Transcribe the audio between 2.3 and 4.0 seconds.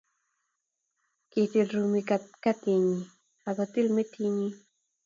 katitnyin ak kotil